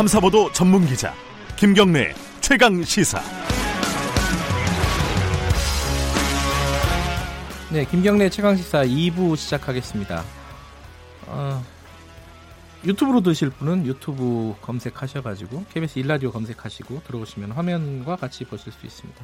탐사보도 0.00 0.50
전문 0.52 0.86
기자 0.86 1.12
김경래 1.56 2.14
최강 2.40 2.82
시사. 2.82 3.20
네, 7.70 7.84
김경래 7.84 8.30
최강 8.30 8.56
시사 8.56 8.82
2부 8.82 9.36
시작하겠습니다. 9.36 10.24
어, 11.26 11.62
유튜브로 12.86 13.20
드실 13.20 13.50
분은 13.50 13.84
유튜브 13.84 14.54
검색하셔가지고 14.62 15.66
KBS 15.68 15.98
일라디오 15.98 16.32
검색하시고 16.32 17.02
들어오시면 17.02 17.52
화면과 17.52 18.16
같이 18.16 18.44
보실 18.44 18.72
수 18.72 18.86
있습니다. 18.86 19.22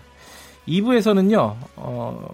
2부에서는요, 0.69 1.57
어, 1.77 2.29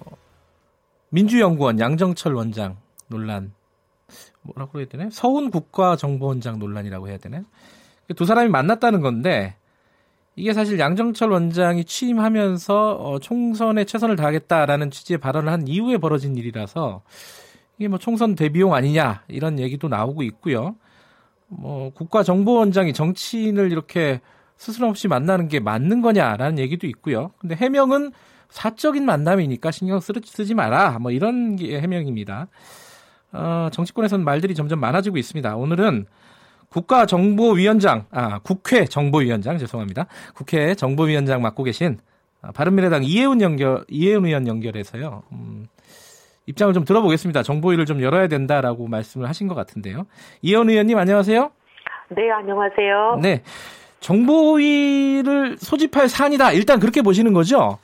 민주연구원 1.10 1.78
양정철 1.78 2.34
원장 2.34 2.76
논란 3.06 3.54
뭐라고 4.40 4.80
해야 4.80 4.88
되나? 4.88 5.10
서훈 5.12 5.52
국가정보원장 5.52 6.58
논란이라고 6.58 7.06
해야 7.06 7.18
되나? 7.18 7.44
두 8.16 8.24
사람이 8.24 8.48
만났다는 8.48 9.00
건데 9.00 9.56
이게 10.34 10.52
사실 10.52 10.78
양정철 10.78 11.30
원장이 11.30 11.84
취임하면서 11.84 12.92
어, 12.92 13.18
총선에 13.18 13.84
최선을 13.84 14.16
다하겠다라는 14.16 14.90
취지의 14.90 15.18
발언을 15.18 15.52
한 15.52 15.68
이후에 15.68 15.98
벌어진 15.98 16.36
일이라서 16.36 17.02
이게 17.78 17.88
뭐 17.88 17.98
총선 17.98 18.34
대비용 18.34 18.74
아니냐 18.74 19.22
이런 19.28 19.58
얘기도 19.58 19.88
나오고 19.88 20.22
있고요. 20.22 20.76
뭐 21.48 21.90
국가정보원장이 21.90 22.94
정치인을 22.94 23.70
이렇게 23.70 24.20
스스럼 24.56 24.90
없이 24.90 25.08
만나는 25.08 25.48
게 25.48 25.60
맞는 25.60 26.00
거냐라는 26.00 26.58
얘기도 26.58 26.86
있고요. 26.86 27.32
근데 27.38 27.54
해명은 27.54 28.12
사적인 28.48 29.04
만남이니까 29.04 29.70
신경 29.70 30.00
쓰지 30.00 30.54
마라. 30.54 30.98
뭐 30.98 31.10
이런 31.10 31.56
게 31.56 31.80
해명입니다. 31.80 32.48
어, 33.32 33.68
정치권에서는 33.72 34.24
말들이 34.24 34.54
점점 34.54 34.78
많아지고 34.78 35.16
있습니다. 35.16 35.56
오늘은 35.56 36.06
국가정보위원장, 36.72 38.06
아, 38.10 38.38
국회 38.40 38.84
정보위원장, 38.84 39.58
죄송합니다. 39.58 40.06
국회 40.34 40.74
정보위원장 40.74 41.42
맡고 41.42 41.64
계신 41.64 41.98
아, 42.40 42.50
바른미래당 42.52 43.04
이혜훈 43.04 43.40
연결, 43.40 43.84
이혜훈 43.88 44.26
의원 44.26 44.46
연결해서요. 44.46 45.22
음, 45.32 45.66
입장을 46.46 46.72
좀 46.74 46.84
들어보겠습니다. 46.84 47.42
정보위를 47.42 47.86
좀 47.86 48.02
열어야 48.02 48.26
된다라고 48.26 48.88
말씀을 48.88 49.28
하신 49.28 49.46
것 49.48 49.54
같은데요. 49.54 50.06
이혜훈 50.40 50.70
의원님 50.70 50.98
안녕하세요. 50.98 51.50
네, 52.08 52.30
안녕하세요. 52.30 53.20
네. 53.22 53.42
정보위를 54.00 55.56
소집할 55.58 56.08
사안이다. 56.08 56.52
일단 56.52 56.80
그렇게 56.80 57.02
보시는 57.02 57.32
거죠? 57.32 57.78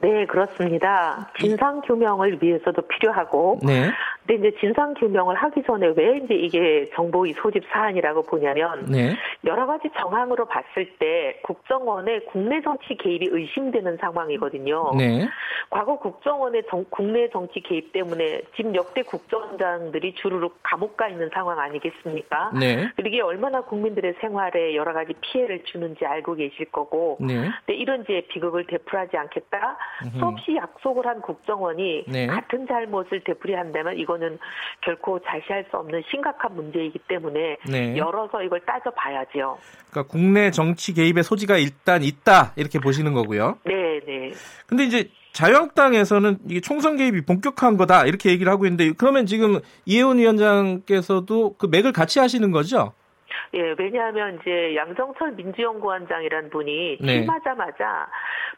네, 0.00 0.26
그렇습니다. 0.26 1.30
진상 1.38 1.80
규명을 1.82 2.40
위해서도 2.42 2.82
필요하고, 2.88 3.60
네. 3.62 3.90
근데 4.26 4.48
이제 4.48 4.56
진상 4.60 4.94
규명을 4.94 5.34
하기 5.34 5.62
전에 5.64 5.92
왜 5.96 6.18
이제 6.18 6.34
이게 6.34 6.90
정보위 6.94 7.34
소집 7.34 7.64
사안이라고 7.72 8.22
보냐면 8.22 8.86
네. 8.86 9.14
여러 9.44 9.66
가지 9.66 9.88
정황으로 9.98 10.46
봤을 10.46 10.96
때 10.98 11.40
국정원의 11.42 12.26
국내 12.26 12.60
정치 12.62 12.94
개입이 12.96 13.28
의심되는 13.30 13.96
상황이거든요. 13.98 14.92
네. 14.96 15.28
과거 15.70 15.98
국정원의 15.98 16.64
정, 16.68 16.84
국내 16.90 17.28
정치 17.30 17.60
개입 17.60 17.92
때문에 17.92 18.42
지금 18.54 18.74
역대 18.74 19.02
국정원장들이 19.02 20.14
주르륵 20.14 20.58
감옥 20.62 20.96
가 20.96 21.08
있는 21.08 21.30
상황 21.32 21.58
아니겠습니까? 21.58 22.52
네. 22.58 22.88
그리고 22.96 23.08
이게 23.08 23.22
얼마나 23.22 23.62
국민들의 23.62 24.14
생활에 24.20 24.74
여러 24.74 24.92
가지 24.92 25.14
피해를 25.20 25.64
주는지 25.64 26.04
알고 26.04 26.34
계실 26.34 26.66
거고, 26.66 27.16
네. 27.20 27.50
근데 27.64 27.74
이런 27.74 28.02
이제 28.02 28.26
비극을 28.28 28.66
되풀이하지 28.66 29.16
않겠다. 29.16 29.78
수없이 30.18 30.54
약속을 30.56 31.06
한 31.06 31.20
국정원이 31.22 32.04
네. 32.08 32.26
같은 32.26 32.66
잘못을 32.66 33.20
되풀이한다면 33.24 33.98
이거 33.98 34.11
이거는 34.12 34.38
결코 34.80 35.18
자시할 35.20 35.64
수 35.70 35.76
없는 35.76 36.02
심각한 36.10 36.54
문제이기 36.54 36.98
때문에 37.08 37.56
네. 37.68 37.96
열어서 37.96 38.42
이걸 38.42 38.60
따져봐야죠. 38.60 39.58
그러니까 39.90 40.10
국내 40.10 40.50
정치 40.50 40.92
개입의 40.92 41.22
소지가 41.22 41.56
일단 41.56 42.02
있다 42.02 42.52
이렇게 42.56 42.78
보시는 42.78 43.14
거고요. 43.14 43.58
네, 43.64 44.00
네. 44.06 44.32
근데 44.66 44.84
이제 44.84 45.08
자유한국당에서는 45.32 46.38
이게 46.48 46.60
총선 46.60 46.96
개입이 46.96 47.24
본격화한 47.24 47.76
거다 47.78 48.04
이렇게 48.04 48.30
얘기를 48.30 48.52
하고 48.52 48.66
있는데 48.66 48.92
그러면 48.96 49.24
지금 49.24 49.60
이혜원 49.86 50.18
위원장께서도 50.18 51.54
그 51.56 51.66
맥을 51.70 51.92
같이 51.92 52.18
하시는 52.18 52.50
거죠? 52.50 52.92
예, 53.54 53.74
왜냐하면 53.78 54.38
이제 54.40 54.74
양정철 54.76 55.32
민주연구원장이란 55.32 56.50
분이 56.50 56.98
네. 57.00 57.06
취임하자마자 57.06 58.08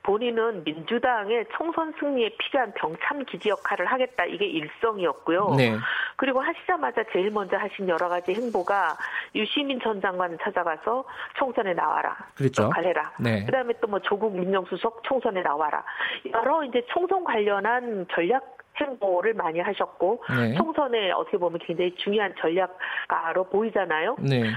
본인은 0.04 0.64
민주당의 0.64 1.46
총선 1.56 1.92
승리에 1.98 2.36
필요한 2.38 2.72
병참 2.74 3.24
기지 3.24 3.48
역할을 3.48 3.86
하겠다 3.86 4.26
이게 4.26 4.44
일성이었고요. 4.44 5.54
네. 5.56 5.76
그리고 6.16 6.40
하시자마자 6.40 7.02
제일 7.12 7.30
먼저 7.30 7.56
하신 7.56 7.88
여러 7.88 8.08
가지 8.08 8.34
행보가 8.34 8.96
유시민 9.34 9.80
전 9.80 10.00
장관을 10.00 10.38
찾아가서 10.42 11.04
총선에 11.36 11.72
나와라. 11.74 12.16
그렇죠. 12.36 12.64
역할해라. 12.64 13.12
네. 13.18 13.44
그다음에 13.46 13.72
또 13.80 13.94
뭐 13.94 14.00
조국 14.00 14.34
민정수석 14.36 15.04
총선에 15.04 15.42
나와라. 15.42 15.84
여러 16.32 16.64
이제 16.64 16.84
총선 16.88 17.22
관련한 17.22 18.06
전략 18.12 18.54
행보를 18.76 19.34
많이 19.34 19.60
하셨고 19.60 20.24
네. 20.36 20.54
총선에 20.54 21.12
어떻게 21.12 21.38
보면 21.38 21.60
굉장히 21.60 21.94
중요한 21.94 22.34
전략가로 22.40 23.44
보이잖아요. 23.44 24.16
네. 24.18 24.50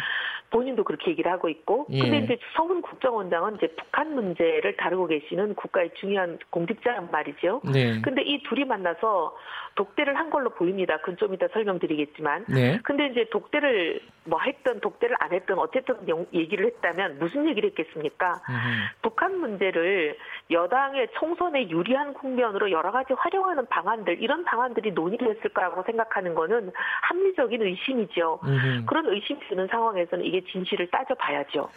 본인도 0.50 0.84
그렇게 0.84 1.12
얘기를 1.12 1.32
하고 1.32 1.50
있고 1.50 1.88
예. 1.90 2.00
근데 2.00 2.20
이제 2.20 2.38
서훈 2.56 2.82
국정원장은 2.82 3.56
이제 3.56 3.68
북한 3.78 4.14
문제를 4.14 4.78
다루고 4.78 5.08
계시는 5.08 5.56
국가의 5.56 5.92
중요한 5.96 6.40
공직자란 6.50 7.10
말이죠. 7.12 7.62
네. 7.72 8.02
근데 8.02 8.22
이 8.22 8.42
둘이 8.44 8.66
만나서 8.66 9.36
독대를 9.76 10.18
한 10.18 10.30
걸로 10.30 10.50
보입니다. 10.50 10.98
그건 10.98 11.18
좀 11.18 11.34
이따 11.34 11.48
설명드리겠지만. 11.54 12.46
네. 12.50 12.80
근데 12.84 13.08
이제 13.08 13.28
독대를 13.30 14.02
뭐 14.26 14.40
했든 14.42 14.82
독대를 14.82 15.16
안 15.20 15.32
했든 15.32 15.58
어쨌든 15.58 15.96
얘기를 16.34 16.66
했다면 16.66 17.20
무슨 17.20 17.48
얘기를 17.48 17.70
했겠습니까? 17.70 18.42
음흠. 18.50 18.88
북한 19.02 19.40
문제를 19.40 20.18
여당의 20.52 21.10
총선에 21.20 21.70
유리한 21.70 22.14
국면으로 22.14 22.72
여러 22.72 22.92
가지 22.92 23.14
활용하는 23.14 23.68
방안들 23.68 24.22
이런 24.22 24.44
방안들이 24.46 24.92
논의를 24.92 25.30
했을 25.30 25.50
거라고 25.52 25.84
생각하는 25.84 26.34
거는 26.34 26.72
합리적인 27.04 27.62
의심이죠. 27.62 28.40
음흠. 28.44 28.86
그런 28.86 29.08
의심이 29.08 29.40
드는 29.48 29.68
상황에서는 29.68 30.26
이게 30.26 30.37
진실을 30.52 30.90
따져봐야죠. 30.92 31.70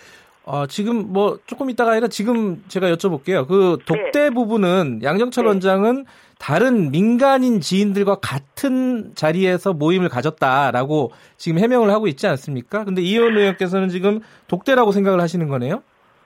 어, 0.44 0.66
지금 0.66 1.12
뭐 1.12 1.38
조금 1.46 1.70
있다가 1.70 1.92
아니라 1.92 2.08
지금 2.08 2.64
제가 2.68 2.90
여쭤볼게요. 2.90 3.46
그 3.46 3.78
독대 3.84 4.10
네. 4.12 4.30
부분은 4.30 5.00
양정철 5.02 5.44
네. 5.44 5.48
원장은 5.48 6.06
다른 6.38 6.90
민간인 6.90 7.60
지인들과 7.60 8.16
같은 8.16 9.14
자리에서 9.14 9.74
모임을 9.74 10.08
가졌다라고 10.08 11.12
지금 11.36 11.58
해명을 11.58 11.90
하고 11.90 12.06
있지 12.06 12.26
않습니까? 12.26 12.84
근데 12.84 13.02
이현 13.02 13.36
의원께서는 13.36 13.90
지금 13.90 14.20
독대라고 14.48 14.92
생각을 14.92 15.20
하시는 15.20 15.46
거네요? 15.48 15.82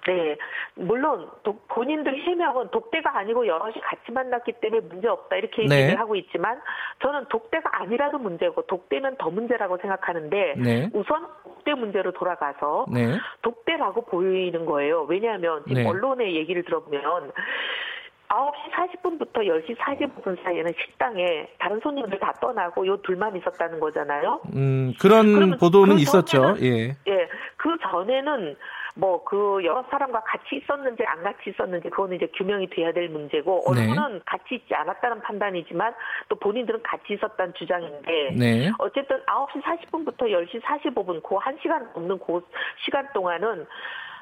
네. 0.06 0.37
물론 0.75 1.28
독, 1.42 1.66
본인들 1.69 2.22
해명은 2.22 2.69
독대가 2.70 3.19
아니고 3.19 3.47
여럿이 3.47 3.81
같이 3.81 4.12
만났기 4.12 4.53
때문에 4.60 4.81
문제 4.88 5.09
없다 5.09 5.37
이렇게 5.37 5.65
네. 5.66 5.76
얘기를 5.76 5.87
네. 5.88 5.94
하고 5.94 6.16
있지만 6.16 6.60
저는 7.03 7.26
독대가 7.28 7.81
아니라도 7.81 8.19
문제고 8.19 8.62
독대는 8.62 9.16
더 9.19 9.31
문제라고 9.31 9.78
생각하는데 9.78 10.54
네. 10.59 10.91
우선 10.92 11.26
독대 11.42 11.75
문제로 11.75 12.12
돌아가서 12.12 12.87
네. 12.92 13.19
독대라고 13.42 14.03
보이는 14.06 14.66
거예요. 14.66 15.03
왜냐하면 15.09 15.62
지금 15.66 15.82
네. 15.82 15.88
언론의 15.88 16.36
얘기를 16.36 16.65
들어보면 16.65 17.32
9시 18.28 19.03
40분부터 19.03 19.47
10시 19.47 19.76
45분 19.76 20.42
사이에는 20.42 20.72
식당에 20.81 21.48
다른 21.59 21.78
손님들 21.81 22.19
다 22.19 22.32
떠나고 22.41 22.86
요 22.86 22.97
둘만 23.03 23.36
있었다는 23.36 23.78
거잖아요. 23.78 24.41
음, 24.54 24.92
그런 25.00 25.56
보도는 25.59 25.97
그 25.97 26.03
있었죠. 26.03 26.56
예. 26.60 26.97
예. 27.06 27.28
그 27.56 27.76
전에는 27.91 28.56
뭐 28.94 29.25
그 29.25 29.60
여러 29.65 29.82
사람과 29.91 30.21
같이 30.21 30.56
있었는지 30.56 31.05
안 31.05 31.22
같이 31.22 31.50
있었는지 31.50 31.91
그거는 31.91 32.16
이제 32.16 32.27
규명이 32.37 32.71
돼야 32.71 32.93
될 32.93 33.09
문제고 33.09 33.60
네. 33.75 33.82
언론은 33.82 34.15
네. 34.15 34.21
같이 34.25 34.55
있지 34.55 34.75
않았다는 34.75 35.21
판단이지만 35.22 35.94
또 36.28 36.37
본인들은 36.37 36.82
같이 36.82 37.15
있었다는 37.15 37.54
주장인데 37.54 38.31
네. 38.38 38.71
어쨌든 38.78 39.21
9시 39.25 39.63
40분부터 39.63 40.21
10시 40.21 40.60
45분 40.63 41.22
그 41.22 41.36
1시간 41.36 41.92
넘는 41.95 42.18
그 42.21 42.41
시간 42.84 43.09
동안은 43.13 43.66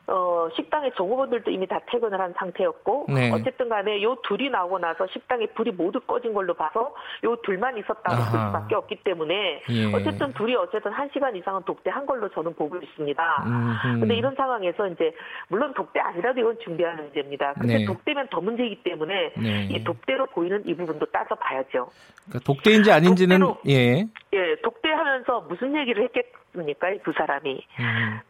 어, 0.07 0.49
식당의 0.57 0.93
종업원들도 0.97 1.51
이미 1.51 1.67
다 1.67 1.79
퇴근을 1.87 2.21
한 2.21 2.35
상태였고 2.37 3.07
네. 3.09 3.31
어쨌든 3.31 3.69
간에 3.69 4.03
요 4.03 4.17
둘이 4.25 4.51
나오고 4.51 4.79
나서 4.79 5.07
식당에 5.07 5.47
불이 5.55 5.73
모두 5.73 6.01
꺼진 6.01 6.35
걸로 6.35 6.55
봐서 6.55 6.95
요 7.25 7.37
둘만 7.45 7.79
있었다고 7.79 8.17
볼 8.17 8.41
수밖에 8.47 8.75
없기 8.75 8.97
때문에 9.05 9.63
예. 9.71 9.95
어쨌든 9.95 10.33
둘이 10.33 10.57
어쨌든 10.57 10.93
한 10.93 11.09
시간 11.13 11.37
이상은 11.37 11.63
독대한 11.65 12.05
걸로 12.05 12.29
저는 12.31 12.55
보고 12.55 12.77
있습니다. 12.77 13.45
음흠. 13.47 14.01
근데 14.01 14.17
이런 14.17 14.35
상황에서 14.35 14.89
이제 14.89 15.15
물론 15.49 15.73
독대 15.75 16.01
아니라도 16.01 16.41
이건 16.41 16.59
준비하는 16.65 17.05
문제입니다. 17.05 17.53
근데 17.55 17.79
네. 17.79 17.85
독대면 17.85 18.29
더 18.31 18.41
문제이기 18.41 18.83
때문에 18.83 19.33
네. 19.37 19.69
이 19.71 19.85
독대로 19.85 20.27
보이는 20.27 20.63
이 20.67 20.75
부분도 20.75 21.07
따져 21.07 21.37
봐야죠. 21.37 21.91
그러니까 22.25 22.41
독대인지 22.45 22.91
아닌지는 22.91 23.39
독대로, 23.39 23.61
예. 23.69 24.01
예, 24.33 24.57
독대하면서 24.63 25.47
무슨 25.49 25.77
얘기를 25.77 26.03
했겠 26.05 26.27
습니까? 26.53 26.89
두 27.05 27.13
사람이. 27.13 27.67
음. 27.81 28.21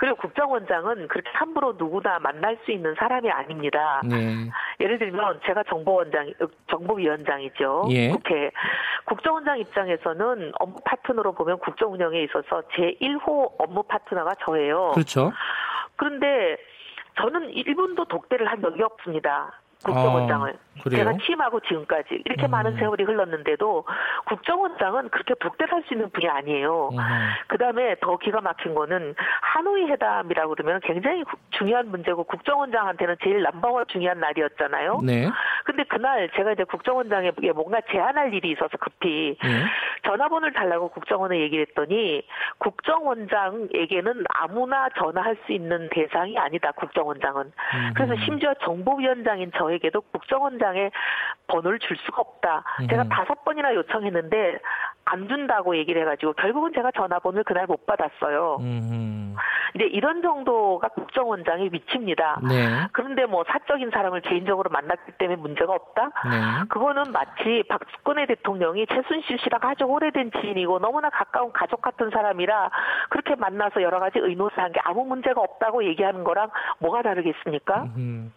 그리고 0.00 0.16
국정원장은 0.16 1.08
그렇게 1.08 1.28
함부로 1.34 1.74
누구나 1.76 2.18
만날 2.20 2.56
수 2.64 2.72
있는 2.72 2.94
사람이 2.94 3.30
아닙니다. 3.30 4.00
네. 4.02 4.48
예를 4.80 4.98
들면 4.98 5.40
제가 5.44 5.62
정보원장, 5.64 6.32
정보위원장이죠. 6.70 7.88
예. 7.90 8.08
국회. 8.08 8.50
국정원장 9.04 9.58
입장에서는 9.58 10.52
업무 10.58 10.76
파트너로 10.86 11.32
보면 11.32 11.58
국정 11.58 11.92
운영에 11.92 12.22
있어서 12.22 12.62
제 12.74 12.96
1호 13.02 13.52
업무 13.58 13.82
파트너가 13.82 14.36
저예요. 14.46 14.92
그렇죠. 14.94 15.32
그런데 15.96 16.56
저는 17.20 17.52
1분도 17.52 18.08
독대를 18.08 18.50
한 18.50 18.62
적이 18.62 18.84
없습니다. 18.84 19.52
국정원장을. 19.84 20.50
아. 20.50 20.69
그래요? 20.82 21.04
제가 21.04 21.18
취임하고 21.24 21.60
지금까지 21.60 22.22
이렇게 22.24 22.46
음. 22.46 22.50
많은 22.50 22.76
세월이 22.76 23.04
흘렀는데도 23.04 23.84
국정원장은 24.26 25.10
그렇게 25.10 25.34
독대를 25.34 25.72
할수 25.72 25.94
있는 25.94 26.10
분이 26.10 26.28
아니에요. 26.28 26.90
음. 26.92 26.98
그 27.48 27.58
다음에 27.58 27.96
더 28.00 28.16
기가 28.16 28.40
막힌 28.40 28.74
거는 28.74 29.14
하노이 29.42 29.86
회담이라고 29.90 30.54
그러면 30.54 30.80
굉장히 30.82 31.24
중요한 31.50 31.88
문제고 31.88 32.24
국정원장한테는 32.24 33.16
제일 33.22 33.42
남방원 33.42 33.86
중요한 33.88 34.20
날이었잖아요. 34.20 35.00
네. 35.04 35.28
근데 35.64 35.84
그날 35.84 36.30
제가 36.36 36.52
이제 36.52 36.64
국정원장에게 36.64 37.52
뭔가 37.52 37.80
제안할 37.90 38.32
일이 38.32 38.52
있어서 38.52 38.76
급히 38.78 39.36
네. 39.42 39.64
전화번호를 40.06 40.52
달라고 40.52 40.88
국정원에 40.88 41.40
얘기를 41.40 41.66
했더니 41.68 42.22
국정원장에게는 42.58 44.24
아무나 44.34 44.88
전화할 44.98 45.36
수 45.44 45.52
있는 45.52 45.88
대상이 45.90 46.38
아니다. 46.38 46.72
국정원장은. 46.72 47.42
음. 47.42 47.92
그래서 47.94 48.14
심지어 48.24 48.54
정보위원장인 48.62 49.50
저에게도 49.56 50.00
국정원 50.12 50.59
장 50.60 50.70
통장에 50.70 50.90
번호를 51.48 51.78
줄 51.80 51.96
수가 52.04 52.20
없다. 52.20 52.62
음. 52.80 52.88
제가 52.88 53.04
다섯 53.08 53.44
번이나 53.44 53.74
요청했는데 53.74 54.58
안 55.06 55.26
준다고 55.26 55.76
얘기를 55.76 56.02
해가지고 56.02 56.34
결국은 56.34 56.72
제가 56.74 56.90
전화번호를 56.92 57.42
그날 57.44 57.66
못 57.66 57.86
받았어요. 57.86 58.58
음. 58.60 59.34
근데 59.72 59.86
이런 59.86 60.20
정도가 60.20 60.88
국정원장의 60.88 61.70
위치입니다. 61.72 62.40
네. 62.48 62.68
그런데 62.92 63.24
뭐 63.24 63.44
사적인 63.48 63.90
사람을 63.90 64.20
개인적으로 64.20 64.68
만났기 64.70 65.12
때문에 65.12 65.36
문제가 65.40 65.72
없다? 65.72 66.10
네. 66.28 66.68
그거는 66.68 67.12
마치 67.12 67.62
박근혜 67.68 68.26
대통령이 68.26 68.86
최순실 68.86 69.38
씨랑 69.38 69.60
아주 69.62 69.84
오래된 69.84 70.32
지인이고 70.40 70.80
너무나 70.80 71.08
가까운 71.10 71.52
가족 71.52 71.80
같은 71.80 72.10
사람이라 72.10 72.70
그렇게 73.10 73.34
만나서 73.36 73.82
여러 73.82 73.98
가지 73.98 74.18
의논을 74.18 74.52
한 74.56 74.70
게 74.72 74.80
아무 74.84 75.04
문제가 75.04 75.40
없다고 75.40 75.84
얘기하는 75.84 76.22
거랑 76.22 76.50
뭐가 76.78 77.02
다르겠습니까? 77.02 77.84
음. 77.96 78.32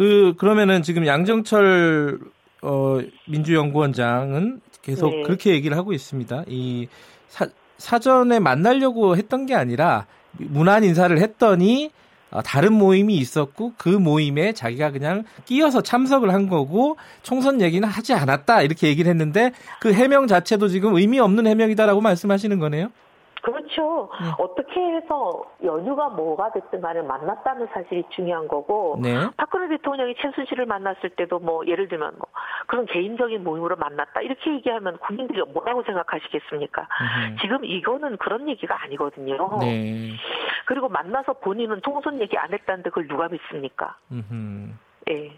그 0.00 0.32
그러면은 0.38 0.82
지금 0.82 1.06
양정철 1.06 2.20
어, 2.62 3.00
민주연구원장은 3.28 4.62
계속 4.80 5.10
네. 5.10 5.22
그렇게 5.24 5.50
얘기를 5.50 5.76
하고 5.76 5.92
있습니다. 5.92 6.44
이 6.48 6.88
사, 7.28 7.46
사전에 7.76 8.38
만나려고 8.38 9.18
했던 9.18 9.44
게 9.44 9.54
아니라 9.54 10.06
문안 10.38 10.84
인사를 10.84 11.18
했더니 11.18 11.90
어, 12.30 12.40
다른 12.40 12.72
모임이 12.72 13.14
있었고 13.14 13.74
그 13.76 13.90
모임에 13.90 14.54
자기가 14.54 14.90
그냥 14.90 15.24
끼어서 15.44 15.82
참석을 15.82 16.32
한 16.32 16.48
거고 16.48 16.96
총선 17.22 17.60
얘기는 17.60 17.86
하지 17.86 18.14
않았다 18.14 18.62
이렇게 18.62 18.88
얘기를 18.88 19.10
했는데 19.10 19.52
그 19.82 19.92
해명 19.92 20.26
자체도 20.26 20.68
지금 20.68 20.96
의미 20.96 21.20
없는 21.20 21.46
해명이다라고 21.46 22.00
말씀하시는 22.00 22.58
거네요. 22.58 22.88
그렇죠. 23.42 24.10
네. 24.20 24.30
어떻게 24.38 24.80
해서 24.80 25.44
연유가 25.62 26.08
뭐가 26.08 26.52
됐든 26.52 26.80
간에 26.80 27.02
만났다는 27.02 27.68
사실이 27.72 28.04
중요한 28.10 28.48
거고 28.48 28.98
네. 29.02 29.28
박근혜 29.36 29.68
대통령이 29.68 30.14
최순실을 30.20 30.66
만났을 30.66 31.10
때도 31.10 31.38
뭐 31.38 31.66
예를 31.66 31.88
들면 31.88 32.14
뭐 32.18 32.26
그런 32.66 32.86
개인적인 32.86 33.42
모임으로 33.42 33.76
만났다 33.76 34.20
이렇게 34.22 34.54
얘기하면 34.54 34.98
국민들이 34.98 35.42
뭐라고 35.42 35.82
생각하시겠습니까? 35.84 36.82
으흠. 36.82 37.36
지금 37.40 37.64
이거는 37.64 38.16
그런 38.18 38.48
얘기가 38.48 38.82
아니거든요. 38.84 39.58
네. 39.60 40.12
그리고 40.66 40.88
만나서 40.88 41.34
본인은 41.34 41.80
총선 41.82 42.20
얘기 42.20 42.36
안 42.36 42.52
했다는데 42.52 42.90
그걸 42.90 43.08
누가 43.08 43.28
믿습니까? 43.28 43.96
으흠. 44.12 44.78
네. 45.06 45.32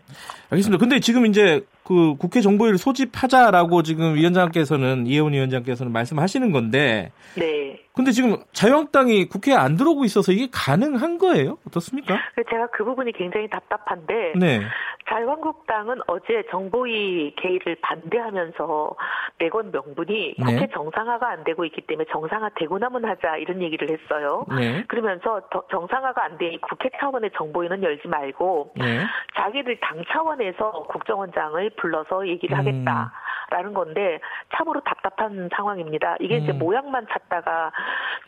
알겠습니다. 0.50 0.78
근데 0.78 1.00
지금 1.00 1.25
이제 1.25 1.64
그 1.84 2.17
국회 2.17 2.40
정보위를 2.40 2.79
소집하자라고 2.79 3.82
지금 3.82 4.14
위원장께서는 4.14 5.06
이혜원 5.06 5.32
위원장께서는 5.32 5.93
말씀하시는 5.93 6.52
건데. 6.52 7.12
네. 7.37 7.81
근데 7.94 8.11
지금 8.11 8.37
자유한국당이 8.52 9.26
국회에 9.29 9.55
안 9.55 9.76
들어오고 9.76 10.05
있어서 10.05 10.32
이게 10.32 10.49
가능한 10.50 11.19
거예요? 11.19 11.58
어떻습니까? 11.67 12.19
제가 12.50 12.69
그 12.69 12.84
부분이 12.84 13.12
굉장히 13.12 13.49
답답한데. 13.49 14.32
네. 14.37 14.62
자유한국당은 15.08 15.99
어제 16.06 16.44
정보위 16.50 17.34
개의를 17.37 17.76
반대하면서 17.82 18.96
내건 19.38 19.70
명분이 19.73 20.37
국회 20.38 20.52
네. 20.52 20.69
정상화가 20.73 21.29
안 21.29 21.44
되고 21.44 21.64
있기 21.64 21.82
때문에 21.82 22.06
정상화 22.11 22.50
되고 22.55 22.79
나면 22.79 23.05
하자 23.05 23.37
이런 23.37 23.61
얘기를 23.61 23.90
했어요. 23.90 24.46
네. 24.49 24.84
그러면서 24.88 25.43
정상화가 25.70 26.25
안 26.25 26.32
돼 26.38 26.56
국회 26.62 26.88
차원의 26.99 27.31
정보위는 27.37 27.82
열지 27.82 28.08
말고 28.08 28.73
네. 28.76 29.00
자기들 29.37 29.79
당 29.81 30.02
차원에서 30.11 30.84
국정원장을 30.88 31.70
불러서 31.76 32.28
얘기를 32.28 32.56
음. 32.56 32.58
하겠다라는 32.58 33.74
건데 33.74 34.20
참으로 34.56 34.80
답답한 34.80 35.48
상황입니다. 35.54 36.16
이게 36.20 36.38
음. 36.38 36.42
이제 36.42 36.52
모양만 36.52 37.06
찾다가 37.10 37.72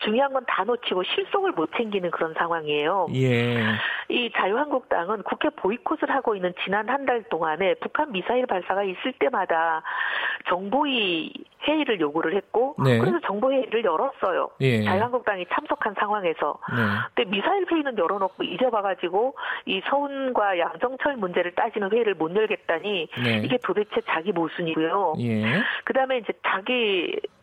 중요한 0.05 0.31
건 0.31 0.45
다 0.47 0.63
놓치고 0.63 1.03
실속을 1.03 1.51
못 1.53 1.69
챙기는 1.75 2.09
그런 2.11 2.33
상황이에요. 2.35 3.07
예. 3.15 3.57
이 4.09 4.31
자유한국당은 4.37 5.23
국회 5.23 5.49
보이콧을 5.49 6.09
하고 6.11 6.35
있는 6.35 6.53
지난 6.63 6.87
한 6.87 7.05
달 7.05 7.23
동안에 7.29 7.75
북한 7.81 8.11
미사일 8.11 8.45
발사가 8.47 8.83
있을 8.83 9.13
때마다 9.19 9.83
정보위 10.49 11.31
회의를 11.67 11.99
요구를 11.99 12.35
했고 12.35 12.75
네. 12.83 12.97
그래서 12.99 13.19
정보 13.25 13.51
회의를 13.51 13.83
열었어요. 13.83 14.49
예. 14.61 14.83
자유한국당이 14.83 15.45
참석한 15.51 15.93
상황에서. 15.99 16.57
네. 16.69 16.83
근데 17.15 17.29
미사일 17.31 17.65
회의는 17.71 17.97
열어놓고 17.97 18.43
이제 18.43 18.69
봐가지고 18.69 19.35
이 19.65 19.81
서훈과 19.89 20.59
양정철 20.59 21.17
문제를 21.17 21.53
따지는 21.55 21.91
회의를 21.91 22.13
못 22.15 22.35
열겠다니 22.35 23.07
네. 23.23 23.41
이게 23.43 23.57
도대체 23.63 24.01
자기 24.07 24.31
모순이고요. 24.31 25.15
예. 25.19 25.43
그다음에 25.83 26.17
이제 26.19 26.33
자기 26.47 27.15
단 27.15 27.34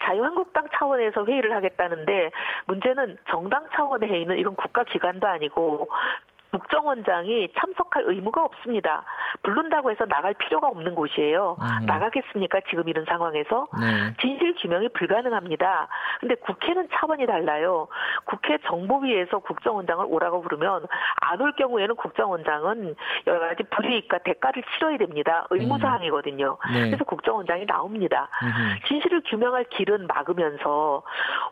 자유한국당 0.00 0.66
차원에서 0.72 1.24
회의를 1.24 1.54
하겠다는데 1.54 2.30
문제는 2.66 3.18
정당 3.30 3.66
차원의 3.74 4.08
회의는 4.08 4.38
이건 4.38 4.54
국가기관도 4.56 5.26
아니고 5.26 5.88
국정 6.54 6.86
원장이 6.86 7.48
참석할 7.58 8.04
의무가 8.06 8.44
없습니다. 8.44 9.02
부른다고 9.42 9.90
해서 9.90 10.04
나갈 10.06 10.34
필요가 10.34 10.68
없는 10.68 10.94
곳이에요. 10.94 11.56
음. 11.60 11.86
나가겠습니까? 11.86 12.60
지금 12.70 12.88
이런 12.88 13.04
상황에서 13.06 13.66
네. 13.80 14.14
진실 14.20 14.54
규명이 14.54 14.90
불가능합니다. 14.90 15.88
근데 16.20 16.36
국회는 16.36 16.88
차원이 16.92 17.26
달라요. 17.26 17.88
국회 18.24 18.56
정보위에서 18.68 19.40
국정원장을 19.40 20.06
오라고 20.08 20.42
부르면 20.42 20.86
안 21.22 21.40
올 21.40 21.52
경우에는 21.56 21.96
국정원장은 21.96 22.94
여러 23.26 23.40
가지 23.40 23.64
불이익과 23.64 24.18
대가를 24.18 24.62
치러야 24.74 24.96
됩니다. 24.96 25.46
의무 25.50 25.78
사항이거든요. 25.80 26.56
음. 26.68 26.72
네. 26.72 26.86
그래서 26.86 27.04
국정원장이 27.04 27.66
나옵니다. 27.66 28.28
음. 28.44 28.48
진실을 28.86 29.22
규명할 29.26 29.64
길은 29.64 30.06
막으면서 30.06 31.02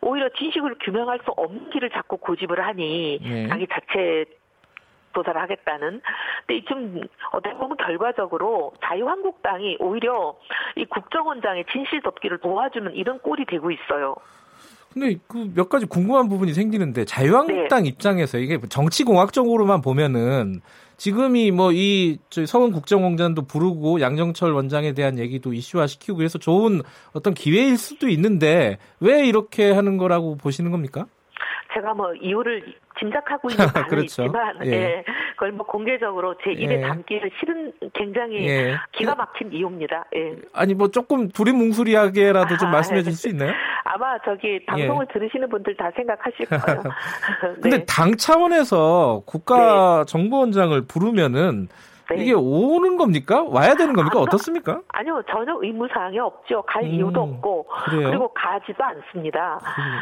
오히려 0.01 0.29
진실을 0.29 0.77
규명할 0.81 1.19
수 1.25 1.31
없는 1.35 1.69
길을 1.71 1.89
자꾸 1.89 2.15
고집을 2.17 2.65
하니 2.65 3.19
네. 3.21 3.47
자기 3.49 3.67
자체 3.67 4.25
조사를 5.13 5.39
하겠다는. 5.41 6.01
근데 6.47 6.65
좀 6.65 7.01
어떻게 7.31 7.55
보면 7.55 7.77
결과적으로 7.77 8.73
자유한국당이 8.83 9.77
오히려 9.79 10.35
이 10.75 10.85
국정원장의 10.85 11.65
진실 11.71 12.01
덮기를 12.01 12.39
도와주는 12.39 12.93
이런 12.95 13.19
꼴이 13.19 13.45
되고 13.45 13.71
있어요. 13.71 14.15
근데 14.93 15.17
그 15.27 15.47
몇 15.55 15.69
가지 15.69 15.85
궁금한 15.87 16.29
부분이 16.29 16.53
생기는데 16.53 17.05
자유한국당 17.05 17.83
네. 17.83 17.89
입장에서 17.89 18.37
이게 18.37 18.59
정치공학적으로만 18.69 19.81
보면은 19.81 20.61
지금이 20.97 21.49
뭐 21.51 21.71
이 21.71 22.19
서훈 22.45 22.71
국정원장도 22.71 23.45
부르고 23.47 24.01
양정철 24.01 24.53
원장에 24.53 24.93
대한 24.93 25.17
얘기도 25.17 25.51
이슈화 25.53 25.87
시키고 25.87 26.17
그래서 26.17 26.37
좋은 26.37 26.81
어떤 27.13 27.33
기회일 27.33 27.77
수도 27.77 28.07
있는데 28.09 28.77
왜 28.99 29.25
이렇게 29.25 29.71
하는 29.71 29.97
거라고 29.97 30.37
보시는 30.37 30.69
겁니까? 30.71 31.07
제가 31.73 31.93
뭐 31.93 32.13
이유를 32.13 32.73
짐작하고 32.99 33.49
있는 33.49 33.65
바는 33.73 33.87
그렇죠. 33.89 34.23
있지만 34.23 34.65
예. 34.65 34.71
예. 34.71 35.03
그걸 35.31 35.51
뭐 35.51 35.65
공개적으로 35.65 36.35
제 36.43 36.51
입에 36.51 36.77
예. 36.77 36.81
담기는 36.81 37.29
싫은 37.39 37.73
굉장히 37.93 38.47
예. 38.47 38.77
기가 38.91 39.15
막힌 39.15 39.51
이유입니다. 39.51 40.05
예. 40.15 40.35
아니 40.53 40.73
뭐 40.73 40.89
조금 40.89 41.29
두리뭉술하게라도 41.29 42.57
좀 42.57 42.69
아, 42.69 42.71
말씀해 42.73 43.03
주실 43.03 43.17
수 43.17 43.29
있나요? 43.29 43.53
아마 43.83 44.17
저기 44.23 44.63
방송을 44.65 45.07
예. 45.09 45.13
들으시는 45.13 45.49
분들 45.49 45.75
다 45.75 45.91
생각하실 45.95 46.45
거예요. 46.49 46.83
근데 47.61 47.77
네. 47.79 47.85
당 47.85 48.15
차원에서 48.15 49.23
국가 49.25 50.03
네. 50.05 50.11
정보원장을 50.11 50.79
부르면은 50.87 51.67
네. 52.09 52.23
이게 52.23 52.33
오는 52.33 52.97
겁니까? 52.97 53.43
와야 53.43 53.75
되는 53.75 53.93
겁니까? 53.93 54.19
아, 54.19 54.21
어떻습니까? 54.21 54.81
아니요, 54.89 55.21
전혀 55.29 55.57
의무 55.61 55.87
사항이 55.93 56.19
없죠. 56.19 56.61
갈 56.63 56.83
음, 56.83 56.89
이유도 56.89 57.21
없고 57.21 57.67
그래요? 57.85 58.09
그리고 58.09 58.33
가지도 58.33 58.83
않습니다. 58.83 59.59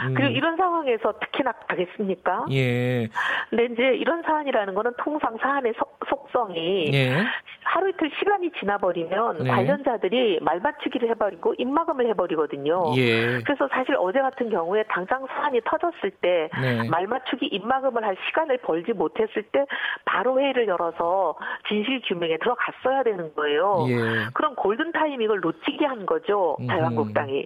음. 0.08 0.14
그리고 0.14 0.32
이런 0.32 0.58
상황에서 0.58 1.14
특히나 1.20 1.52
가겠습니까? 1.68 2.46
예. 2.52 3.08
근데 3.50 3.66
이제 3.66 3.84
이런 3.96 4.22
사안이라는 4.24 4.74
거는 4.74 4.92
통상 4.98 5.38
사안의 5.42 5.74
속, 5.78 6.00
속성이 6.08 6.92
예. 6.94 7.24
하루 7.64 7.90
이틀 7.90 8.12
시간이 8.18 8.52
지나버리면 8.60 9.44
네. 9.44 9.50
관련자들이 9.50 10.40
말맞추기를 10.42 11.10
해버리고 11.10 11.56
입막음을 11.58 12.08
해버리거든요. 12.10 12.94
예. 12.98 13.40
그래서 13.44 13.68
사실 13.72 13.96
어제 14.00 14.20
같은 14.20 14.50
경우에 14.50 14.84
당장 14.90 15.26
사안이 15.28 15.62
터졌을 15.66 16.12
때 16.22 16.50
네. 16.60 16.90
말맞추기 16.90 17.46
입막음을 17.48 18.04
할 18.04 18.18
시간을 18.28 18.58
벌지 18.58 18.94
못했을 18.94 19.44
때 19.44 19.66
바로 20.06 20.40
회의를 20.40 20.68
열어서 20.68 21.36
진실 21.68 21.91
규명에 22.00 22.38
들어갔어야 22.38 23.04
되는 23.04 23.34
거예요. 23.36 23.86
예. 23.90 24.28
그럼 24.34 24.56
골든 24.56 24.92
타이밍을 24.92 25.40
놓치게 25.42 25.86
한 25.86 26.06
거죠. 26.06 26.58
자유한국당이. 26.68 27.46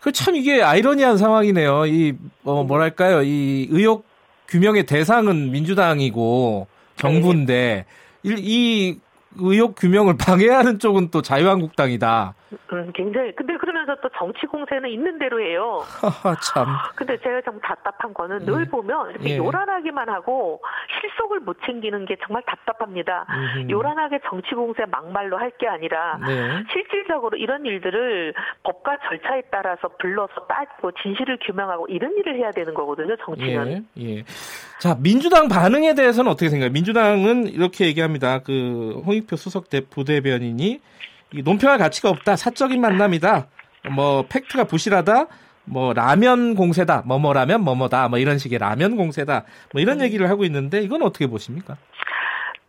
그참 0.00 0.34
이게 0.34 0.62
아이러니한 0.62 1.16
상황이네요. 1.16 1.86
이 1.86 2.16
어, 2.44 2.64
뭐랄까요? 2.64 3.22
이 3.22 3.68
의혹 3.70 4.04
규명의 4.48 4.84
대상은 4.84 5.50
민주당이고 5.52 6.66
정부인데 6.96 7.86
네. 8.22 8.34
이 8.38 8.98
의혹 9.38 9.76
규명을 9.76 10.16
방해하는 10.18 10.78
쪽은 10.78 11.10
또 11.10 11.22
자유한국당이다. 11.22 12.34
음, 12.72 12.92
굉장히. 12.94 13.34
근데 13.34 13.56
그러면서 13.56 13.94
또 14.02 14.08
정치 14.18 14.46
공세는 14.46 14.90
있는 14.90 15.18
대로 15.18 15.40
해요. 15.40 15.82
참. 16.42 16.66
근데 16.94 17.16
제가 17.18 17.40
좀 17.42 17.58
답답한 17.60 18.12
거는 18.12 18.40
늘 18.40 18.62
예. 18.66 18.70
보면 18.70 19.10
이렇게 19.10 19.30
예. 19.30 19.36
요란하기만 19.38 20.08
하고 20.08 20.60
실속을 21.02 21.40
못 21.40 21.58
챙기는 21.66 22.06
게 22.06 22.16
정말 22.24 22.42
답답합니다. 22.46 23.26
음흠. 23.28 23.70
요란하게 23.70 24.20
정치 24.28 24.54
공세 24.54 24.84
막말로 24.86 25.36
할 25.38 25.52
게 25.58 25.68
아니라 25.68 26.18
네. 26.26 26.64
실질적으로 26.72 27.36
이런 27.36 27.66
일들을 27.66 28.32
법과 28.62 28.96
절차에 29.06 29.42
따라서 29.50 29.88
불러서 30.00 30.46
따지고 30.48 30.90
진실을 31.02 31.38
규명하고 31.44 31.86
이런 31.88 32.16
일을 32.16 32.36
해야 32.36 32.50
되는 32.50 32.72
거거든요. 32.72 33.14
정치는. 33.24 33.86
예. 33.98 34.16
예. 34.16 34.24
자 34.80 34.96
민주당 34.98 35.46
반응에 35.48 35.94
대해서는 35.94 36.30
어떻게 36.30 36.48
생각해요? 36.48 36.72
민주당은 36.72 37.48
이렇게 37.48 37.84
얘기합니다. 37.86 38.38
그 38.38 39.02
홍익표 39.04 39.36
수석 39.36 39.68
대 39.68 39.82
부대변인이 39.88 40.80
논평할 41.44 41.78
가치가 41.78 42.08
없다. 42.08 42.36
사적인 42.36 42.80
만남이다. 42.80 43.46
뭐 43.94 44.24
팩트가 44.28 44.64
부실하다. 44.64 45.26
뭐 45.64 45.92
라면 45.92 46.54
공세다. 46.54 47.02
뭐뭐라면 47.06 47.62
뭐뭐다. 47.62 48.08
뭐 48.08 48.18
이런 48.18 48.38
식의 48.38 48.58
라면 48.58 48.96
공세다. 48.96 49.44
뭐 49.72 49.80
이런 49.80 50.00
음. 50.00 50.04
얘기를 50.04 50.28
하고 50.28 50.44
있는데 50.44 50.82
이건 50.82 51.02
어떻게 51.02 51.26
보십니까? 51.26 51.76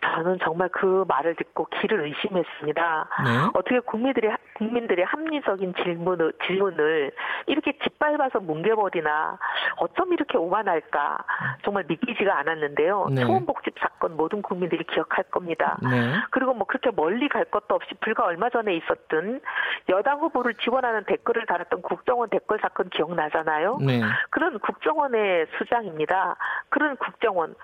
저는 0.03 0.39
정말 0.43 0.69
그 0.69 1.05
말을 1.07 1.35
듣고 1.35 1.65
길을 1.65 2.05
의심했습니다. 2.05 3.07
네. 3.25 3.29
어떻게 3.53 3.79
국민들이 3.79 4.29
국민들의 4.55 5.05
합리적인 5.05 5.73
질문을 5.83 6.33
질문을 6.45 7.11
이렇게 7.47 7.77
짓밟아서 7.79 8.39
뭉개버리나 8.39 9.37
어쩜 9.77 10.13
이렇게 10.13 10.37
오만할까 10.37 11.17
정말 11.63 11.85
믿기지가 11.87 12.37
않았는데요. 12.39 13.07
네. 13.11 13.21
초원복집 13.25 13.75
사건 13.79 14.15
모든 14.17 14.41
국민들이 14.41 14.83
기억할 14.85 15.23
겁니다. 15.25 15.77
네. 15.81 16.13
그리고 16.31 16.53
뭐 16.53 16.67
그렇게 16.67 16.91
멀리 16.95 17.27
갈 17.29 17.45
것도 17.45 17.75
없이 17.75 17.93
불과 18.01 18.25
얼마 18.25 18.49
전에 18.49 18.75
있었던 18.75 19.41
여당 19.89 20.19
후보를 20.19 20.55
지원하는 20.55 21.03
댓글을 21.05 21.45
달았던 21.45 21.81
국정원 21.81 22.29
댓글 22.29 22.59
사건 22.61 22.89
기억나잖아요. 22.89 23.77
네. 23.81 24.01
그런 24.29 24.59
국정원의 24.59 25.47
수장입니다. 25.57 26.35
그런 26.69 26.95
국정원 26.97 27.55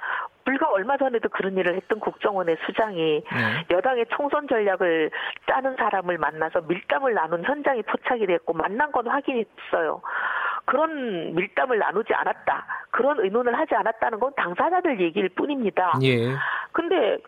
불과 0.49 0.67
얼마 0.71 0.97
전에도 0.97 1.29
그런 1.29 1.55
일을 1.57 1.75
했던 1.75 1.99
국정원의 1.99 2.57
수장이 2.65 3.21
네. 3.21 3.67
여당의 3.69 4.07
총선 4.09 4.47
전략을 4.47 5.11
짜는 5.47 5.75
사람을 5.75 6.17
만나서 6.17 6.61
밀담을 6.61 7.13
나눈 7.13 7.43
현장에 7.43 7.83
포착이 7.83 8.25
됐고 8.25 8.53
만난 8.53 8.91
건 8.91 9.07
확인이 9.07 9.45
됐어요. 9.45 10.01
그런 10.65 11.35
밀담을 11.35 11.77
나누지 11.77 12.15
않았다. 12.15 12.65
그런 12.89 13.19
의논을 13.19 13.59
하지 13.59 13.75
않았다는 13.75 14.19
건 14.19 14.33
당사자들 14.35 14.99
얘기일 14.99 15.29
뿐입니다. 15.29 15.99
예. 16.01 16.33
근데 16.71 17.19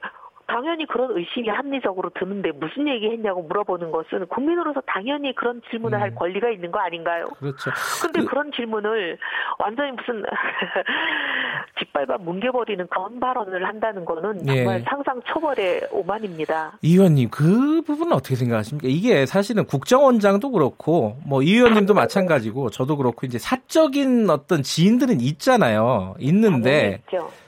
당연히 0.52 0.86
그런 0.86 1.18
의심이 1.18 1.50
합리적으로 1.50 2.10
드는데 2.10 2.52
무슨 2.52 2.88
얘기했냐고 2.88 3.44
물어보는 3.44 3.92
것은 3.92 4.28
국민으로서 4.28 4.82
당연히 4.86 5.34
그런 5.36 5.62
질문을 5.70 5.98
음. 5.98 6.02
할 6.02 6.16
권리가 6.16 6.50
있는 6.50 6.72
거 6.72 6.80
아닌가요? 6.80 7.28
그렇죠. 7.40 7.72
근데 8.02 8.24
그... 8.24 8.36
런 8.36 8.52
질문을 8.52 9.18
완전히 9.60 9.92
무슨 9.92 10.24
짓밟아 11.80 12.18
뭉개버리는 12.18 12.88
그런 12.88 13.20
발언을 13.20 13.68
한다는 13.68 14.06
거는 14.06 14.48
예. 14.48 14.56
정말 14.56 14.80
예. 14.80 14.84
상상 14.90 15.22
초벌의 15.26 15.88
오만입니다. 15.92 16.80
이 16.82 16.94
의원님 16.94 17.30
그 17.30 17.82
부분은 17.86 18.14
어떻게 18.14 18.36
생각하십니까? 18.36 18.88
이게 18.90 19.26
사실은 19.26 19.66
국정원장도 19.66 20.52
그렇고 20.52 21.18
뭐 21.26 21.42
이 21.42 21.56
의원님도 21.56 21.94
마찬가지고 21.94 22.70
저도 22.70 22.98
그렇고 22.98 23.26
이제 23.26 23.38
사적인 23.38 24.30
어떤 24.30 24.64
지인들은 24.64 25.20
있잖아요. 25.22 26.16
있는데 26.20 27.02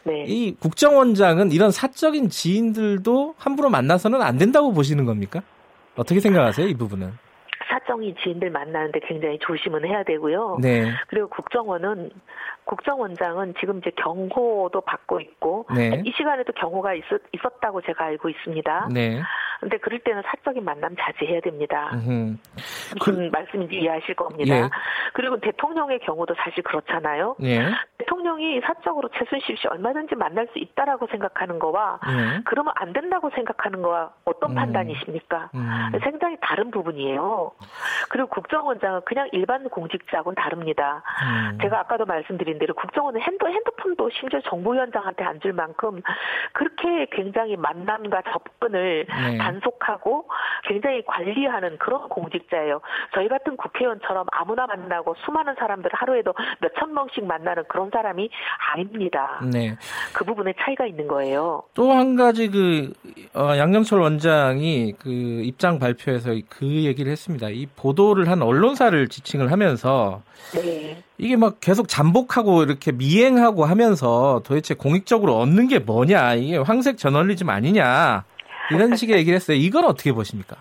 네. 0.04 0.26
이 0.28 0.56
국정원장은 0.56 1.52
이런 1.52 1.72
사적인 1.72 2.30
지인들도 2.30 3.36
함부로 3.38 3.70
만나서는 3.70 4.22
안 4.22 4.38
된다고 4.38 4.74
보시는 4.74 5.06
겁니까? 5.06 5.42
어떻게 5.96 6.20
생각하세요, 6.20 6.68
이 6.68 6.74
부분은? 6.74 7.12
사정이 7.70 8.16
지인들 8.22 8.52
만나는데 8.52 9.00
굉장히 9.08 9.40
조심은 9.40 9.86
해야 9.86 10.04
되고요. 10.04 10.58
네. 10.62 10.92
그리고 11.08 11.28
국정원은 11.30 12.12
국정원장은 12.66 13.56
지금 13.60 13.80
이제 13.80 13.92
경호도 13.98 14.82
받고 14.82 15.20
있고 15.20 15.66
네. 15.76 16.02
이 16.06 16.12
시간에도 16.16 16.54
경호가 16.54 16.94
있었, 16.94 17.22
있었다고 17.32 17.82
제가 17.82 18.06
알고 18.06 18.30
있습니다. 18.30 18.90
네. 18.94 19.22
근데 19.64 19.78
그럴 19.78 20.00
때는 20.00 20.22
사적인 20.26 20.64
만남 20.64 20.96
자제해야 21.00 21.40
됩니다. 21.42 21.92
무슨 21.94 22.40
그, 23.02 23.30
말씀인지 23.32 23.76
이해하실 23.76 24.16
겁니다. 24.16 24.56
예. 24.56 24.70
그리고 25.14 25.40
대통령의 25.40 26.00
경우도 26.00 26.36
사실 26.38 26.64
그렇잖아요. 26.64 27.36
예. 27.44 27.70
대통령이 27.98 28.60
사적으로 28.62 29.10
최순실 29.18 29.58
씨 29.58 29.68
얼마든지 29.68 30.16
만날 30.16 30.48
수 30.52 30.60
있다라고 30.60 31.08
생각하는 31.08 31.60
거와 31.60 32.00
예. 32.10 32.42
그러면 32.46 32.74
안 32.76 32.92
된다고 32.92 33.30
생각하는 33.30 33.82
거와 33.82 34.12
어떤 34.26 34.52
음. 34.52 34.56
판단이십니까? 34.56 35.52
음. 35.56 35.92
굉장히 36.02 36.38
다른 36.42 36.70
부분이에요. 36.72 37.52
그리고 38.10 38.28
국정원장은 38.28 39.02
그냥 39.06 39.30
일반 39.32 39.70
공직자하고는 39.70 40.36
다릅니다. 40.36 41.04
음. 41.24 41.58
제가 41.62 41.80
아까도 41.80 42.06
말씀드린 42.06 42.60
대로 42.60 42.74
국정원은 42.74 43.22
핸드, 43.22 43.46
핸드폰도 43.46 44.10
심지어 44.10 44.42
정보위원장한테 44.42 45.24
안 45.24 45.40
줄 45.44 45.52
만큼 45.52 46.02
그렇게 46.54 47.08
굉장히 47.12 47.58
만남과 47.58 48.22
접근을 48.32 49.06
네. 49.08 49.38
단속하고 49.54 50.26
굉장히 50.68 51.04
관리하는 51.06 51.78
그런 51.78 52.10
공직자예요. 52.10 52.82
저희 53.14 53.28
같은 53.28 53.56
국회의원처럼 53.58 54.26
아무나 54.32 54.66
만나고 54.68 55.16
수많은 55.26 55.56
사람들 55.58 55.90
하루에도 55.94 56.34
몇천 56.62 56.94
명씩 56.94 57.26
만나는 57.26 57.64
그런 57.68 57.90
사람이 57.92 58.30
아닙니다. 58.74 59.42
네. 59.52 59.76
그 60.14 60.24
부분에 60.26 60.54
차이가 60.60 60.86
있는 60.86 61.08
거예요. 61.08 61.64
또 61.74 61.94
한 61.94 62.16
가지 62.16 62.50
그 62.50 62.92
어, 63.36 63.56
양정철 63.56 64.00
원장이 64.00 64.94
그 64.98 65.10
입장 65.10 65.78
발표에서 65.78 66.32
그 66.50 66.66
얘기를 66.66 67.12
했습니다. 67.12 67.50
이 67.50 67.68
보도를 67.76 68.30
한 68.30 68.42
언론사를 68.42 69.08
지칭을 69.10 69.52
하면서 69.52 70.22
네. 70.56 71.04
이게 71.20 71.36
막 71.36 71.60
계속 71.62 71.88
잠복하고 71.88 72.64
이렇게 72.64 72.92
미행하고 72.92 73.66
하면서 73.66 74.42
도대체 74.44 74.74
공익적으로 74.74 75.38
얻는 75.38 75.68
게 75.68 75.78
뭐냐 75.80 76.34
이게 76.34 76.58
황색 76.58 76.98
저널리즘 76.98 77.50
아니냐 77.50 78.24
이런 78.72 78.96
식의 78.96 79.18
얘기를 79.18 79.36
했어요. 79.36 79.58
이건 79.58 79.86
어떻게 79.86 80.12
보십니까? 80.14 80.56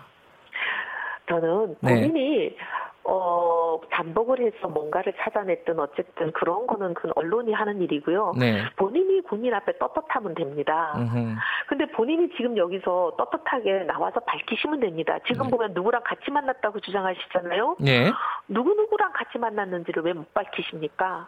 저는 1.27 1.75
네. 1.81 1.89
본인이 2.09 2.37
네. 2.49 2.57
어, 3.05 3.79
잠복을 3.93 4.39
해서 4.39 4.67
뭔가를 4.69 5.13
찾아냈든 5.19 5.77
어쨌든 5.77 6.31
그런 6.31 6.65
거는 6.67 6.93
그 6.93 7.09
언론이 7.15 7.51
하는 7.53 7.81
일이고요. 7.81 8.33
네. 8.39 8.63
본인이 8.77 9.21
국민 9.21 9.53
앞에 9.53 9.77
떳떳하면 9.77 10.35
됩니다. 10.35 10.93
음흠. 10.95 11.35
근데 11.67 11.85
본인이 11.91 12.29
지금 12.37 12.55
여기서 12.57 13.13
떳떳하게 13.17 13.83
나와서 13.85 14.19
밝히시면 14.21 14.79
됩니다. 14.79 15.17
지금 15.27 15.45
네. 15.45 15.51
보면 15.51 15.73
누구랑 15.73 16.01
같이 16.05 16.31
만났다고 16.31 16.79
주장하시잖아요. 16.79 17.77
네. 17.81 18.09
누구누구랑 18.47 19.11
같이 19.13 19.37
만났는지를 19.37 20.03
왜 20.03 20.13
못 20.13 20.33
밝히십니까? 20.33 21.27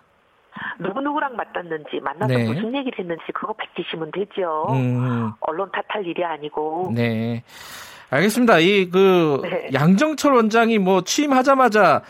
누구누구랑 0.79 1.35
만났는지, 1.35 1.99
만나서 2.01 2.33
네. 2.33 2.45
무슨 2.45 2.75
얘기를 2.75 2.99
했는지 2.99 3.23
그거 3.33 3.53
밝히시면 3.53 4.11
되죠. 4.11 4.67
음. 4.71 5.31
언론 5.41 5.69
탓할 5.71 6.05
일이 6.05 6.23
아니고. 6.23 6.91
네. 6.95 7.43
알겠습니다. 8.09 8.59
이그 8.59 9.41
네. 9.43 9.69
양정철 9.73 10.33
원장이 10.33 10.79
뭐 10.79 11.01
취임하자마자 11.01 12.01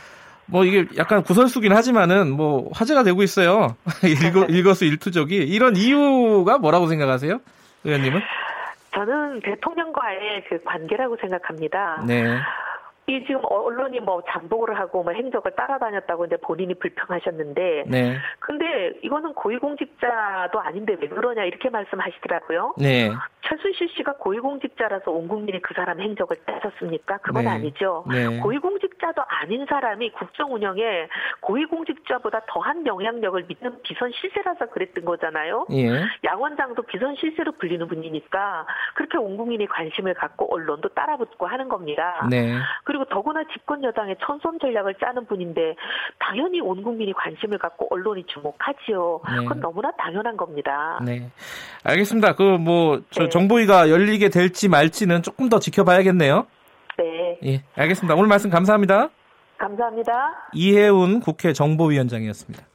뭐 0.47 0.63
이게 0.65 0.85
약간 0.97 1.23
구설수긴 1.23 1.73
하지만은 1.73 2.31
뭐 2.31 2.69
화제가 2.73 3.03
되고 3.03 3.23
있어요. 3.23 3.75
일거, 4.03 4.45
일거수 4.45 4.85
일투족이 4.85 5.35
이런 5.35 5.75
이유가 5.75 6.57
뭐라고 6.57 6.87
생각하세요, 6.87 7.39
의원님은? 7.83 8.21
저는 8.93 9.41
대통령과의 9.41 10.45
그 10.49 10.63
관계라고 10.63 11.17
생각합니다. 11.19 12.03
네. 12.07 12.37
이 13.07 13.23
지금 13.25 13.41
언론이 13.43 13.99
뭐 13.99 14.23
잠복을 14.29 14.79
하고 14.79 15.03
뭐 15.03 15.13
행적을 15.13 15.51
따라다녔다고 15.51 16.25
이제 16.25 16.37
본인이 16.37 16.73
불평하셨는데, 16.73 17.83
네. 17.87 18.17
근데 18.39 18.93
이거는 19.03 19.33
고위공직자도 19.33 20.59
아닌데 20.59 20.97
왜 20.99 21.07
그러냐 21.07 21.43
이렇게 21.43 21.69
말씀하시더라고요. 21.69 22.75
네. 22.79 23.11
최순실 23.47 23.89
씨가 23.89 24.13
고위공직자라서 24.13 25.11
온 25.11 25.27
국민이 25.27 25.61
그 25.61 25.73
사람 25.75 26.01
행적을 26.01 26.37
따졌습니까? 26.45 27.17
그건 27.17 27.43
네. 27.43 27.51
아니죠. 27.51 28.03
네. 28.09 28.39
고위공직자도 28.39 29.21
아닌 29.27 29.65
사람이 29.67 30.11
국정 30.11 30.53
운영에 30.53 31.07
고위공직자보다 31.41 32.41
더한 32.47 32.87
영향력을 32.87 33.45
믿는 33.47 33.81
비선 33.83 34.11
실세라서 34.13 34.69
그랬던 34.71 35.05
거잖아요. 35.05 35.67
예. 35.71 35.89
양 36.23 36.41
원장도 36.41 36.81
비선 36.83 37.15
실세로 37.17 37.51
불리는 37.53 37.87
분이니까 37.87 38.65
그렇게 38.95 39.17
온 39.19 39.37
국민이 39.37 39.67
관심을 39.67 40.15
갖고 40.15 40.51
언론도 40.51 40.89
따라붙고 40.89 41.45
하는 41.45 41.69
겁니다. 41.69 42.27
네. 42.29 42.57
그리고 42.95 43.03
더구나 43.09 43.43
집권 43.51 43.83
여당의 43.83 44.15
천선 44.25 44.57
전략을 44.57 44.95
짜는 44.95 45.25
분인데 45.25 45.75
당연히 46.17 46.61
온 46.61 46.81
국민이 46.81 47.11
관심을 47.11 47.57
갖고 47.57 47.87
언론이 47.89 48.23
주목하지요. 48.27 49.21
네. 49.27 49.35
그건 49.43 49.59
너무나 49.59 49.91
당연한 49.97 50.37
겁니다. 50.37 50.97
네, 51.05 51.29
알겠습니다. 51.83 52.35
그뭐 52.35 53.01
네. 53.17 53.27
정보위가 53.27 53.89
열리게 53.89 54.29
될지 54.29 54.69
말지는 54.69 55.23
조금 55.23 55.49
더 55.49 55.59
지켜봐야겠네요. 55.59 56.47
네. 56.97 57.39
예, 57.43 57.63
알겠습니다. 57.75 58.15
오늘 58.15 58.27
말씀 58.29 58.49
감사합니다. 58.49 59.09
감사합니다. 59.57 60.49
이혜훈 60.53 61.19
국회 61.19 61.51
정보위원장이었습니다. 61.51 62.65